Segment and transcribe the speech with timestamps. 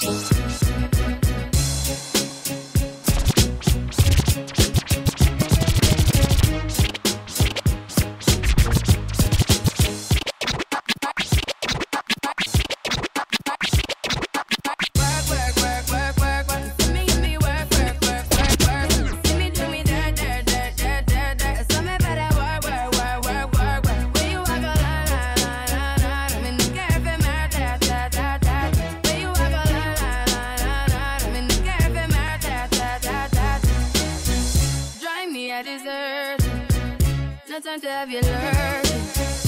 [0.00, 0.37] Peace.
[37.60, 38.84] time to have you learn.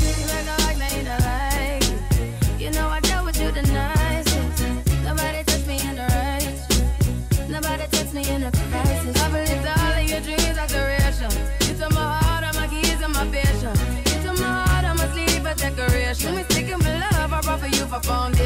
[0.02, 4.64] You Like a heart made of like You know I dealt with you the nicest.
[5.04, 7.48] Nobody touched me in the right.
[7.48, 9.22] Nobody touched me in a crisis.
[9.22, 11.30] I believed all of your dreams are duration.
[11.68, 13.74] You took my heart, all my keys, and my vision.
[14.10, 16.30] You took my heart, all my sleep, a decoration.
[16.30, 18.39] You mistaken for love, I brought for you for foundation.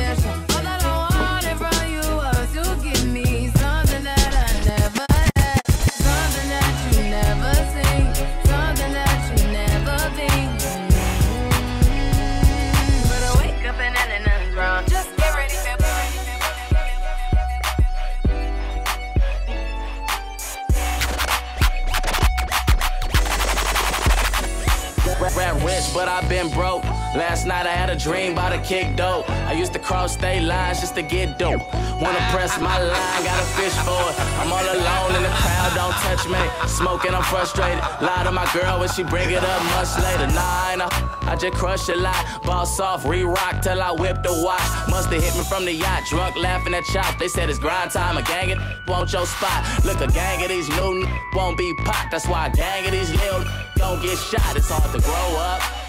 [28.65, 29.29] Kick dope.
[29.31, 31.63] I used to cross state lines just to get dope.
[32.01, 34.17] Wanna press my line, gotta fish for it.
[34.41, 36.43] I'm all alone in the crowd, don't touch me.
[36.67, 37.79] Smoking, I'm frustrated.
[38.01, 40.27] Lie to my girl when she bring it up much later.
[40.33, 40.89] Nah, I know.
[41.31, 42.43] I just crush a lot.
[42.45, 44.69] Boss off, re rock till I whip the watch.
[44.89, 47.19] Musta hit me from the yacht, drunk laughing at chop.
[47.19, 48.59] They said it's grind time, a gang it
[48.89, 49.85] want your spot.
[49.85, 52.11] Look, a gang of these new won't be popped.
[52.11, 53.45] That's why a gang of these little
[53.77, 54.57] don't get shot.
[54.57, 55.84] It's hard to grow up.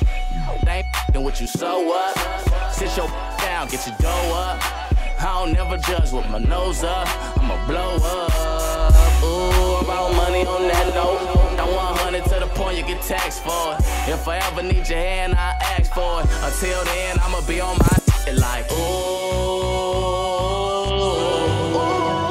[0.63, 2.17] They ain't what you sow up.
[2.72, 3.07] Sit your
[3.39, 4.85] down, get your dough up.
[5.19, 7.07] I don't never judge with my nose up.
[7.38, 8.94] I'ma blow up.
[9.23, 11.55] Ooh, about money on that note.
[11.57, 13.79] Now 100 to the point you get taxed for it.
[14.07, 16.28] If I ever need your hand, I ask for it.
[16.44, 18.75] Until then, I'ma be on my shit like, ooh.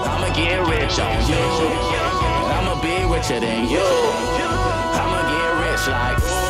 [0.07, 1.43] I'ma get rich on you.
[2.55, 3.89] I'ma be richer than you.
[5.01, 6.44] I'ma get rich like, ooh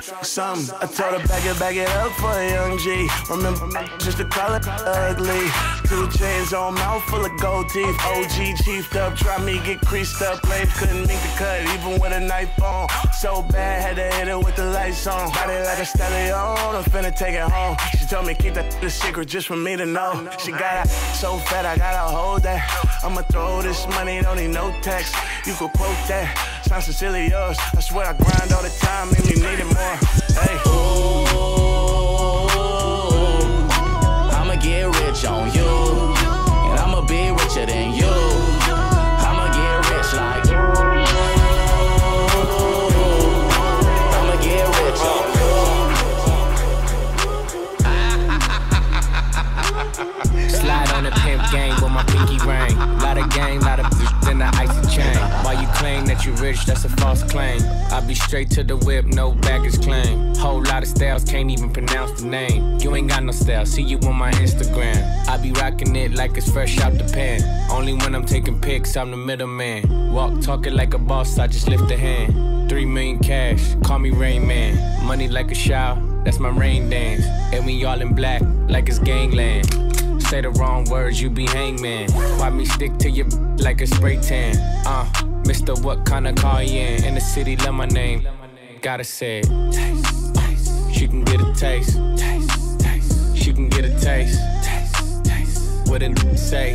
[0.00, 0.76] trying to.
[0.80, 3.08] I told her back it, bag it up for a young G.
[3.30, 3.66] Remember,
[3.98, 5.50] just to call it ugly.
[5.88, 7.96] Two chains on, mouth full of gold teeth.
[8.00, 10.44] OG chiefed up, try me get creased up.
[10.46, 12.88] Flames couldn't make the cut, even with a knife on.
[13.12, 15.30] So bad, had to hit it with the lights on.
[15.32, 17.76] Body like a stallion, I'm finna take it home.
[17.98, 20.28] She told me keep that the secret just for me to know.
[20.38, 20.90] She got it
[21.22, 22.62] so fat, I gotta hold that.
[23.04, 25.12] I'ma throw this money, don't need no tax.
[25.46, 26.62] You could quote that.
[26.64, 27.58] Sounds sincerely yours.
[27.76, 30.21] I swear I grind all the time, make me need it more.
[58.42, 60.34] Straight to the whip, no baggage claim.
[60.36, 62.78] Whole lot of styles, can't even pronounce the name.
[62.80, 65.28] You ain't got no style, see you on my Instagram.
[65.28, 67.40] I be rocking it like it's fresh out the pan.
[67.70, 70.12] Only when I'm taking pics, I'm the middleman.
[70.12, 72.68] Walk talking like a boss, I just lift a hand.
[72.68, 75.06] Three million cash, call me Rain Man.
[75.06, 77.24] Money like a shower, that's my rain dance.
[77.52, 79.68] And we all in black, like it's gangland
[80.32, 82.10] say the wrong words, you be hangman.
[82.38, 83.24] Why me stick to you
[83.58, 84.56] like a spray tan?
[84.86, 85.04] Uh,
[85.44, 87.04] Mister, what kind of car you in?
[87.04, 88.26] In the city, love my name.
[88.82, 89.72] Gotta say it.
[89.72, 90.92] Taste, taste.
[90.92, 91.96] She can get a taste.
[92.16, 93.36] taste, taste.
[93.36, 94.40] She can get a taste.
[94.64, 95.88] taste, taste.
[95.88, 96.74] What it say?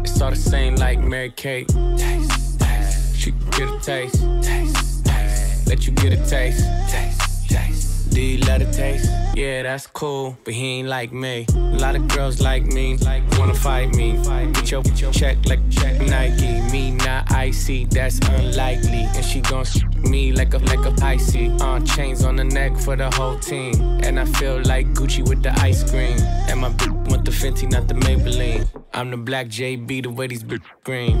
[0.00, 1.68] It's all the same like Mary Kate.
[1.68, 3.14] Taste, taste.
[3.14, 4.14] She can get a taste.
[4.42, 5.68] taste, taste.
[5.68, 6.64] Let you get a taste.
[6.88, 8.10] taste.
[8.18, 9.10] Do you love the taste?
[9.36, 11.46] Yeah, that's cool, but he ain't like me.
[11.54, 14.16] A lot of girls like me, like wanna fight me.
[14.54, 16.62] Get your, get your check like check Nike.
[16.72, 19.06] Me not icy, that's unlikely.
[19.14, 19.64] And she gon'
[20.02, 21.50] me like a like a icy.
[21.60, 23.74] Uh, chains on the neck for the whole team.
[24.02, 26.18] And I feel like Gucci with the ice cream.
[26.48, 28.68] And my bitch want the Fenty, not the Maybelline.
[28.94, 31.16] I'm the black JB, the way these bitch green.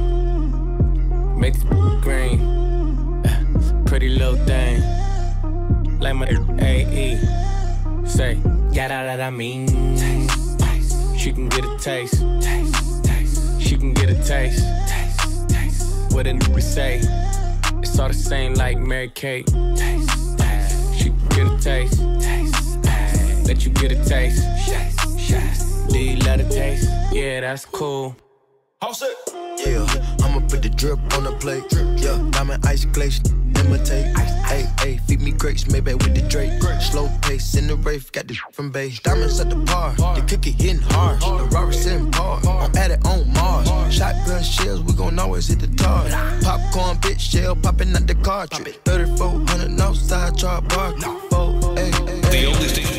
[1.38, 1.64] Make this
[2.02, 3.22] green.
[3.86, 4.82] Pretty little thing
[6.00, 6.28] like my
[6.60, 7.18] AE.
[8.06, 8.38] Say,
[8.70, 9.66] yeah, that, that I mean.
[9.96, 12.22] Taste, She can get a taste.
[12.40, 13.60] Taste, taste.
[13.60, 14.64] She can get a taste.
[14.88, 16.12] Taste, taste.
[16.12, 17.00] What a nigga say.
[18.00, 19.46] All the same like Mary Kate.
[19.46, 20.94] Taste, taste.
[20.94, 22.00] She get a taste.
[22.20, 23.48] Taste, taste.
[23.48, 24.42] Let you get a taste.
[24.66, 25.88] Taste, taste.
[25.88, 26.88] Do you love the taste?
[27.12, 28.16] Yeah, that's cool.
[28.80, 29.16] House it.
[29.66, 29.84] Yeah,
[30.22, 31.68] I'ma put the drip on the plate.
[31.70, 33.18] Drip, Yeah, diamond ice glaze,
[33.58, 34.16] imitate.
[34.46, 36.52] Hey, hey, feed me grapes, maybe with the Drake.
[36.80, 39.00] Slow pace in the rave, got this from base.
[39.00, 41.20] Diamonds at the bar, the cookie hitting hard.
[41.20, 43.68] The Robert in par, I'm at it on Mars.
[43.94, 46.04] Shotgun shells, we gon' always hit the tar.
[46.42, 48.78] Popcorn, bitch, shell popping out the cartridge.
[48.84, 50.92] 3400 outside, char bar.
[50.92, 52.97] The only station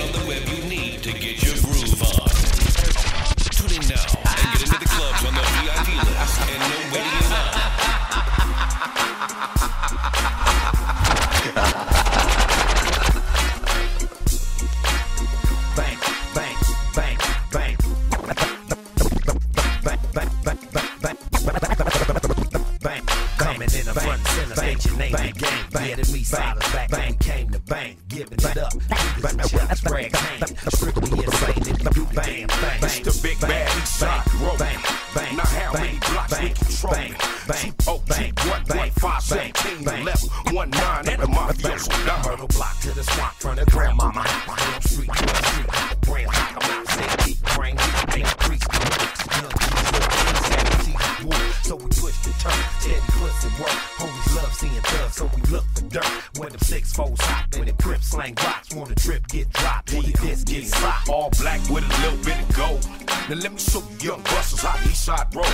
[52.09, 52.63] So we push the turn.
[52.79, 53.77] Steady puts and work.
[53.97, 56.05] Homies love seeing thugs, so we look for dirt.
[56.37, 59.93] When them six foes hot, when the grip slang rocks, when the drip get dropped,
[59.93, 61.09] when the disc get socked.
[61.09, 62.87] All black with a little bit of gold.
[63.29, 65.47] Now let me show you young busters how the east side rolls.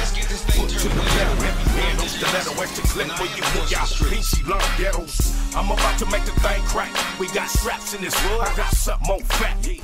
[0.55, 4.43] Foot to the pedal, heavy hand on stiletto, extra clip for you put y'all peachy
[4.47, 5.35] long ghettos.
[5.55, 6.91] I'm about to make the thing crack.
[7.19, 8.41] We got straps in this wood.
[8.41, 9.55] I got something more fat.
[9.65, 9.83] Yeah.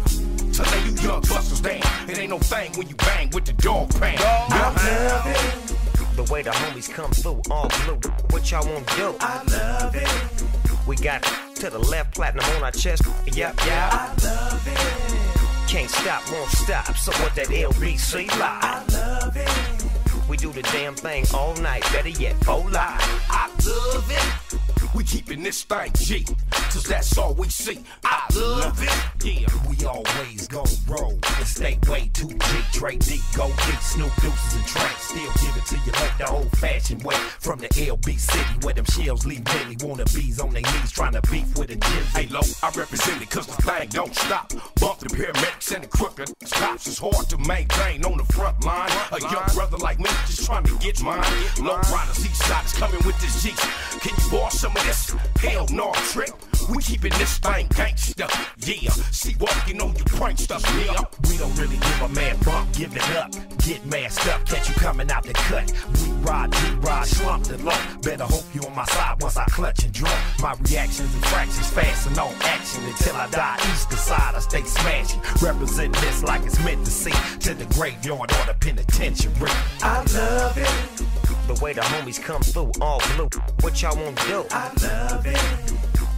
[0.51, 1.81] To lay you young busters down.
[2.09, 5.70] It ain't no thing when you bang with the dog pound.
[6.15, 7.99] The way the homies come through, all blue.
[8.31, 9.15] What y'all wanna do?
[9.19, 10.87] I love it.
[10.87, 11.23] We got
[11.55, 13.03] to the left, platinum on our chest.
[13.27, 13.57] Yep, yep.
[13.65, 15.69] I love it.
[15.69, 16.97] Can't stop, won't stop.
[16.97, 18.41] So what that LBC live?
[18.41, 20.29] I love it.
[20.29, 21.83] We do the damn thing all night.
[21.93, 23.01] Better yet, full live.
[23.29, 24.70] I love it.
[24.93, 27.79] We keeping this thing G, cause that's all we see.
[28.03, 29.25] I love it.
[29.25, 32.37] Yeah, we always gon' roll and stay way too G.
[32.73, 34.91] Trey D, go deep, Snoop Deuces and Trey.
[34.97, 37.15] Still give it to you like the old fashioned way.
[37.39, 41.21] From the LB city where them shells leave Billy wannabes on their knees trying to
[41.31, 42.33] beef with a Hey, Jimmy.
[42.33, 44.51] low, I represent it cause the thing don't stop.
[44.79, 46.87] Bump the paramedics and the crooked cops.
[46.87, 48.91] It's hard to maintain on the front line.
[49.13, 51.23] A young brother like me just trying to get mine.
[51.61, 53.51] Low riders, side is coming with this G.
[53.99, 55.15] Can you borrow some this?
[55.39, 56.31] Hell no, trick.
[56.69, 58.29] We keeping this thing gangsta.
[58.57, 60.63] Yeah, see walking on you pranksters.
[60.85, 63.31] Yeah, We don't really give a man bump, give it up.
[63.59, 65.71] Get masked up, catch you coming out the cut.
[66.01, 67.77] We ride, we ride, slump the low.
[68.01, 70.15] Better hope you on my side once I clutch and draw.
[70.39, 73.57] My reactions and fractions fast and on action until I die.
[73.71, 75.21] East side, I stay smashing.
[75.41, 77.11] Represent this like it's meant to see.
[77.39, 79.51] To the graveyard or the penitentiary.
[79.81, 81.20] I love it.
[81.53, 83.27] The way the homies come through, all blue.
[83.59, 84.45] What y'all wanna do?
[84.51, 85.37] I love it.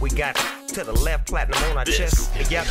[0.00, 0.36] We got
[0.68, 2.30] to the left, platinum on our chest.
[2.36, 2.66] Yep, yep.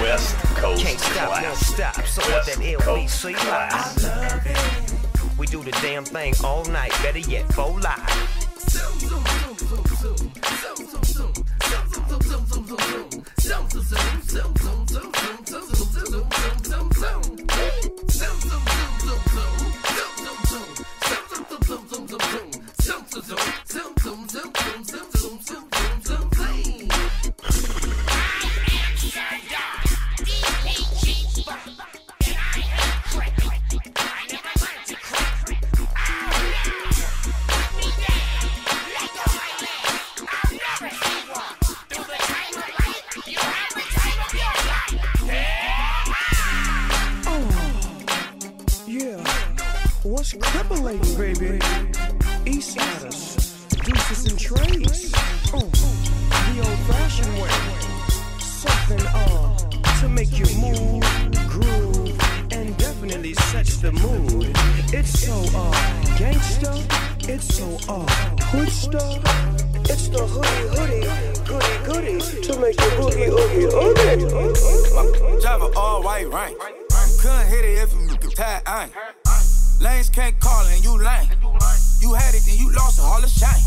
[0.00, 2.04] West Coast Can't stop, won't stop.
[2.04, 5.38] So what that LBC live?
[5.38, 6.90] We do the damn thing all night.
[7.00, 8.39] Better yet, full live.
[50.02, 51.58] What's crippling, baby?
[52.46, 55.12] Eastsiders, deuces and trays.
[55.52, 57.50] Oh, the old-fashioned way.
[58.38, 59.56] Something uh
[60.00, 61.02] to make you move,
[61.48, 64.52] groove, and definitely sets the mood.
[64.92, 65.72] It's so uh
[66.16, 68.06] gangsta, it's so uh
[68.44, 69.18] hood stuff.
[69.90, 71.04] It's the hoodie, hoodie,
[71.44, 75.40] goody, goody to make you boogie, oogie, oogie.
[75.42, 76.58] Drive a all white rank.
[77.20, 78.92] Couldn't hit it if you could tag ain't.
[79.80, 81.28] Lanes can't call and you lame.
[82.00, 83.60] You had it, then you lost it, all the shine.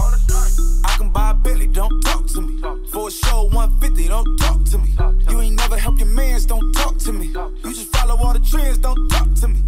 [0.85, 2.61] I can buy a Billy, don't talk to me.
[2.91, 4.95] For a show, 150, don't talk to me.
[5.29, 7.27] You ain't never help your mans, don't talk to me.
[7.27, 9.62] You just follow all the trends, don't talk to me.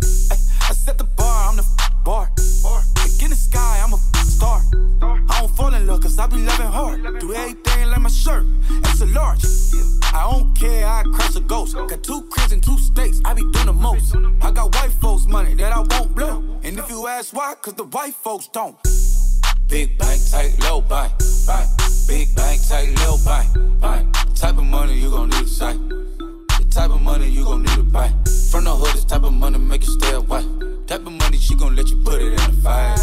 [18.56, 21.12] Big bank, tight, low bank,
[21.46, 21.70] bank.
[22.08, 24.16] Big bank, tight, low bank, bank.
[24.34, 25.78] Type of money you gon' need to sight.
[25.90, 28.08] The type of money you gon' need to buy.
[28.50, 30.46] From the hood, this type of money make you stay away.
[30.88, 32.98] Type of money she gon' let you put it in the fight.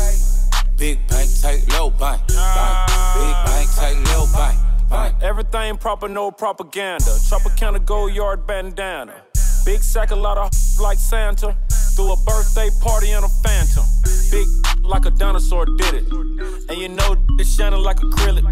[0.79, 2.89] Big bank, tight, low bank, bank.
[3.19, 5.15] Big bank, tight, low bank, bank.
[5.21, 7.13] Everything proper, no propaganda.
[7.29, 9.23] Tropicana go yard bandana.
[9.67, 11.55] Big sack, a lot of like Santa.
[11.95, 13.85] Threw a birthday party in a phantom.
[14.31, 14.47] Big
[14.83, 16.13] like a dinosaur did it.
[16.69, 18.45] And you know it's shining like acrylic.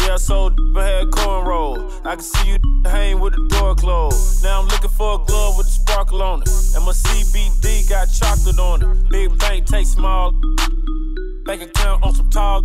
[0.00, 1.90] Yeah, I sold had cornrow.
[2.06, 4.42] I can see you hang with the door closed.
[4.42, 6.48] Now I'm looking for a glove with a sparkle on it.
[6.74, 9.10] And my CBD got chocolate on it.
[9.10, 10.32] Big bank, take small.
[11.44, 12.64] Bank account on some tall.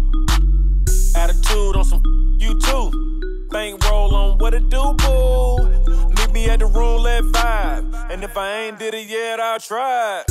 [1.15, 2.01] Attitude on some
[2.39, 3.47] you too.
[3.51, 6.10] Bank roll on what it do, boo.
[6.31, 8.09] Meet me at the roulette vibe.
[8.09, 10.23] And if I ain't did it yet, I'll try.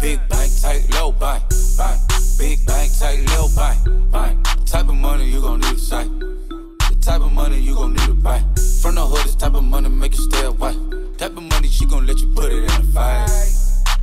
[0.00, 1.42] Big bank, tight, low bank,
[1.76, 2.00] bank.
[2.38, 4.46] Big bank, tight, low bank, bank.
[4.64, 6.08] Type of money you gon' need to sight.
[6.20, 8.44] The type of money you gon' need to buy.
[8.80, 10.76] From the hood, this type of money make you stay away.
[11.16, 13.28] Type of money she gon' let you put it in the fight.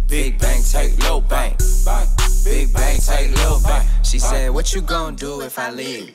[0.09, 2.09] Big bank, tight, low bank, bank.
[2.43, 3.87] Big bank, tight, low bank.
[4.03, 6.13] She said, What you gonna do if I leave?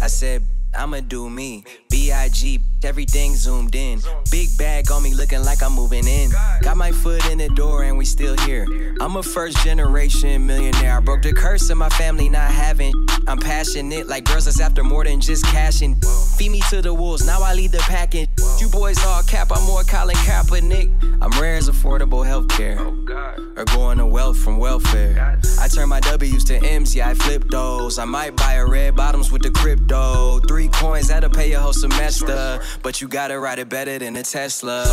[0.00, 1.64] I said, I'ma do me.
[1.90, 2.60] B.I.G.
[2.82, 4.00] Everything zoomed in.
[4.30, 6.30] Big bag on me looking like I'm moving in.
[6.62, 8.66] Got my foot in the door and we still here.
[9.00, 10.96] I'm a first generation millionaire.
[10.96, 12.94] I broke the curse of my family not having.
[13.26, 16.00] I'm passionate like girls that's after more than just cashing.
[16.38, 18.28] Feed me to the wolves, now I lead the packing.
[18.60, 20.90] You boys all cap, I'm more Colin Kaepernick.
[21.22, 22.76] I'm rare as affordable healthcare.
[22.78, 25.40] Oh, or going to wealth from welfare.
[25.58, 27.98] I turn my W's to M's, yeah, I flip those.
[27.98, 30.40] I might buy a red bottoms with the crypto.
[30.40, 32.60] Three coins, that'll pay your whole semester.
[32.82, 34.84] But you gotta ride it better than a Tesla.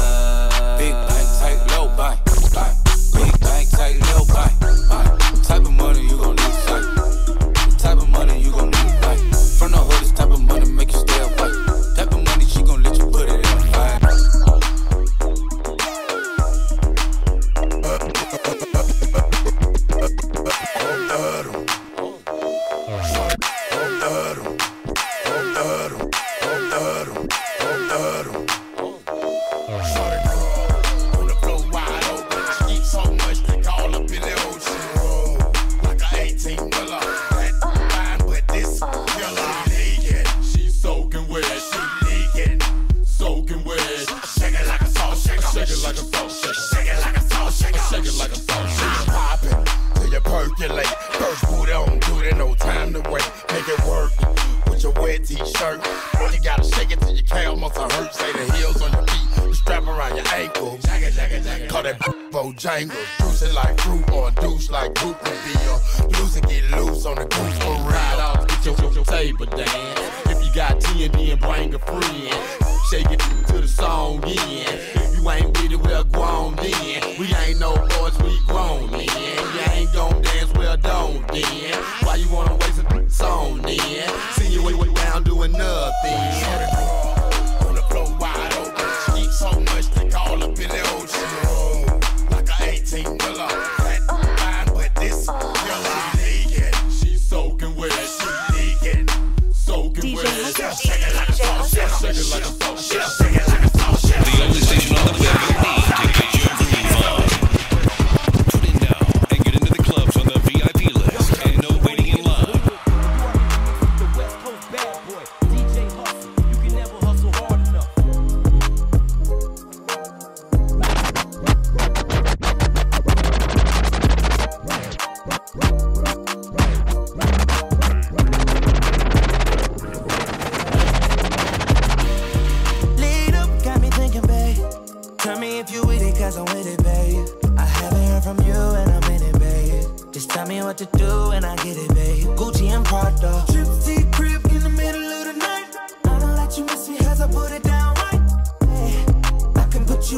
[0.78, 2.24] Big bank, tight, low bank.
[3.14, 5.26] Big bank, tight, low bank,
[62.58, 63.18] Bojangles.
[63.20, 66.18] Juice it like fruit or a douche like Groot would be.
[66.18, 67.84] Loose and get loose on the goose for real.
[67.84, 70.00] Ride off, get your, your, your table dance.
[70.26, 72.64] If you got TND and bring a friend.
[72.90, 74.38] Shake it to the song in.
[74.40, 77.20] If you ain't with it, well, go on then.
[77.20, 79.02] We ain't no boys, we grown then.
[79.04, 81.84] You ain't gon' dance, well, don't then.
[82.04, 84.10] Why you wanna waste a song then?
[84.32, 87.07] See you way, way down doing nothing.
[102.14, 102.48] Shaker.
[102.48, 102.67] Like a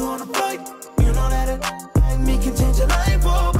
[0.00, 0.60] you on a flight.
[1.00, 3.59] You know that it me can change your life, oh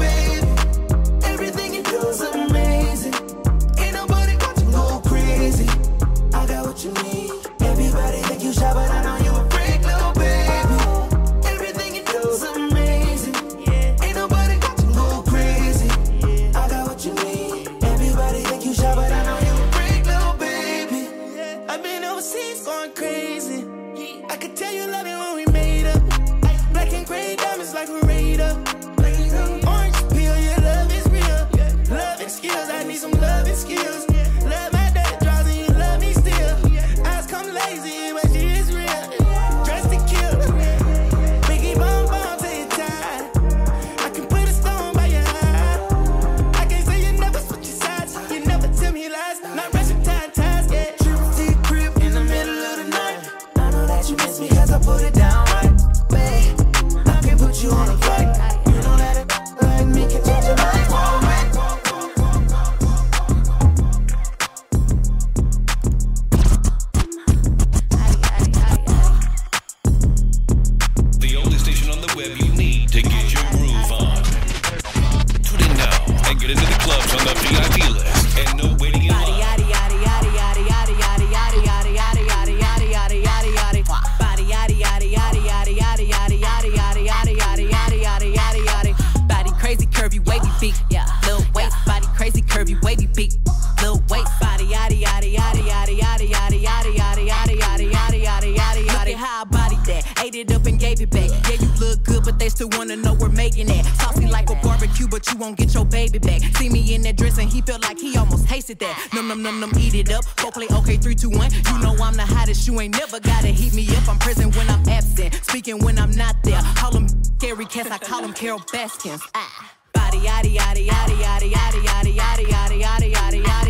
[105.40, 106.42] won't get your baby back.
[106.56, 109.08] See me in that dress and he felt like he almost tasted that.
[109.14, 110.24] Num num num num, eat it up.
[110.36, 111.50] Go play okay, three, two, one.
[111.50, 112.66] You know I'm the hottest.
[112.66, 114.08] You ain't never gotta heat me up.
[114.08, 116.60] I'm present when I'm absent, speaking when I'm not there.
[116.76, 119.22] Call them scary cats, I call them Carole Baskins.
[119.34, 119.72] Ah.
[119.94, 123.69] Body yaddy yaddy yaddy yaddy yaddy yaddy yaddy yaddy yaddy yaddy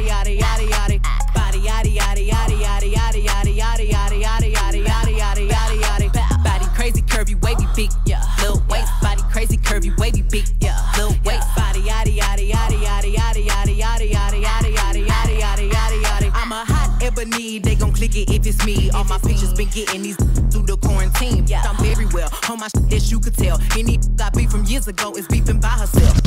[17.29, 18.91] hot they gon' click it if it's me.
[18.91, 21.47] All my pictures been getting these through the quarantine.
[21.47, 23.61] Yeah, I'm very well on my shit as you could tell.
[23.77, 26.20] Any I be from years ago is beefing by herself.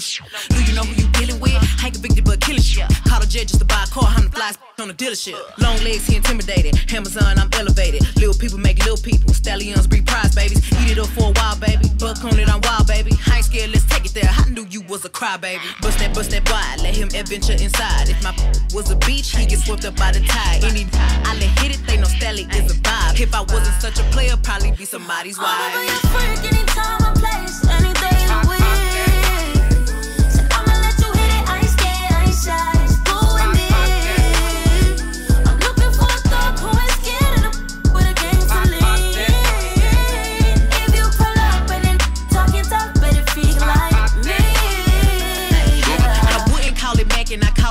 [0.00, 0.26] Shit.
[0.48, 1.54] Do you know who you dealing with?
[1.54, 2.86] I ain't convicted but killing shit.
[3.06, 4.04] Call a jet just to buy a car.
[4.06, 5.38] I'm the flies on the dealership.
[5.58, 6.78] Long legs, he intimidated.
[6.92, 8.02] Amazon, I'm elevated.
[8.16, 9.32] Little people make little people.
[9.34, 10.60] Stallions breed prize babies.
[10.82, 11.88] Eat it up for a while, baby.
[11.98, 13.12] Buck on it, I'm wild, baby.
[13.26, 14.30] I ain't scared, let's take it there.
[14.30, 15.60] I knew you was a crybaby.
[15.80, 16.80] Bust that, bust that wide.
[16.82, 18.08] Let him adventure inside.
[18.08, 18.32] If my
[18.74, 20.64] was a beach, he get swept up by the tide.
[20.64, 23.20] Any I let hit it, they know Stally is a vibe.
[23.20, 25.46] If I wasn't such a player, probably be somebody's wife.
[25.48, 26.34] I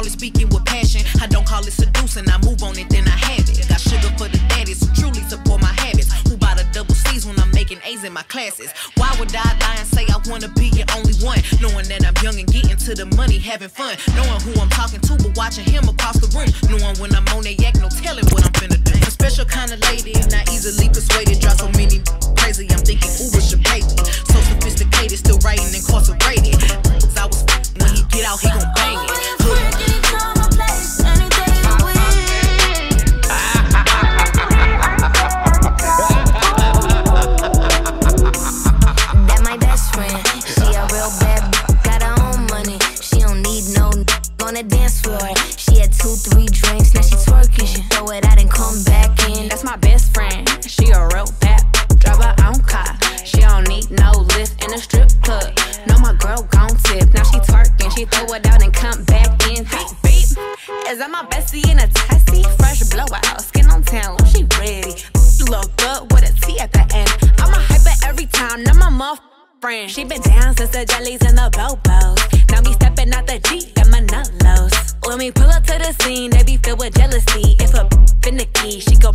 [0.04, 1.02] call it speaking with passion.
[1.22, 3.68] I don't call it seducing, I move on it, then I have it.
[3.70, 6.12] Got sugar for the daddies who truly support my habits.
[6.28, 8.74] Who buy the double C's when I'm making A's in my classes?
[8.96, 11.40] Why would I lie and say I wanna be your only one?
[11.62, 13.96] Knowing that I'm young and getting to the money, having fun.
[14.16, 16.52] Knowing who I'm talking to, but watching him across the room.
[16.68, 18.92] Knowing when I'm on that yak, no telling what I'm finna do.
[19.08, 21.40] A special kind of lady, not easily persuaded.
[21.40, 22.04] Drive so many
[22.36, 23.80] crazy, I'm thinking Uber should me.
[24.28, 26.60] So sophisticated, still writing incarcerated.
[27.00, 27.48] Cause I was
[27.80, 29.43] when he get out, he gon' bang it.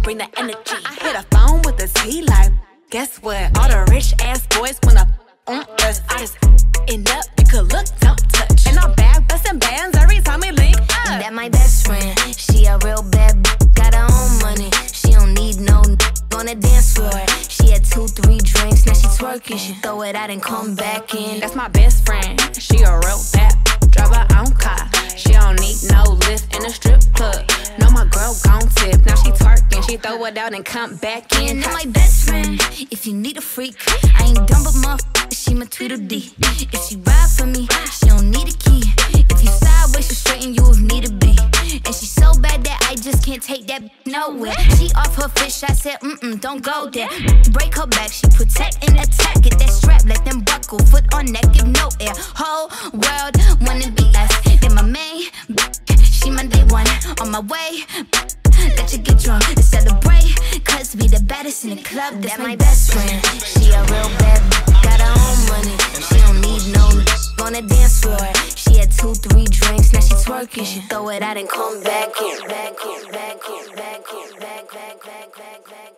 [0.09, 0.77] Bring the energy.
[0.87, 2.51] I hit a phone with a T like,
[2.89, 3.59] guess what?
[3.59, 5.07] All the rich ass boys wanna
[30.39, 31.63] out and come back in.
[31.63, 32.61] And my best friend.
[32.91, 33.75] If you need a freak,
[34.19, 36.33] I ain't dumb but motherfucker, she my Tweedledee.
[36.73, 38.83] If she ride for me, she don't need a key.
[39.31, 41.37] If you sideways, she straighten you if need to be.
[41.85, 44.55] And she so bad that I just can't take that nowhere.
[44.79, 47.09] She off her fish, I said, mm mm, don't go there.
[47.51, 49.43] Break her back, she protect and attack.
[49.43, 50.79] Get that strap, let them buckle.
[50.79, 52.15] Foot on neck, give no air.
[52.17, 53.35] Whole world
[53.67, 54.33] wanna be us.
[54.61, 55.23] Then my main,
[56.03, 56.87] she my day one.
[57.21, 57.83] On my way,
[58.77, 60.35] let you get drunk and celebrate.
[60.65, 63.21] Cause we the baddest in the club, that's my best friend.
[63.43, 64.41] She a real bad,
[64.83, 65.77] got her own money.
[66.07, 66.87] She don't need no
[67.45, 68.19] on the dance floor.
[68.57, 70.67] She had two, three drinks, now she twerking.
[70.67, 72.39] She throw it out and come back in.
[72.49, 75.98] Back in, back in, back in, back in, back, back, back, back, back.